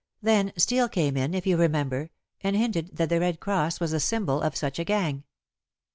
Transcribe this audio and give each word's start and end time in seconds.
Then 0.19 0.51
Steel 0.57 0.89
came 0.89 1.15
in, 1.15 1.35
if 1.35 1.45
you 1.45 1.57
remember, 1.57 2.09
and 2.41 2.55
hinted 2.55 2.97
that 2.97 3.09
the 3.09 3.19
red 3.19 3.39
cross 3.39 3.79
was 3.79 3.91
the 3.91 3.99
symbol 3.99 4.41
of 4.41 4.55
such 4.55 4.79
a 4.79 4.83
gang. 4.83 5.25